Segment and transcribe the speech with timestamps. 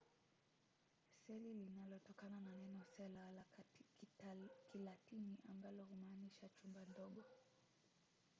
[1.23, 3.45] seli linatokana na neno cella la
[4.71, 7.23] kilatini ambalo humaanisha chumba kidogo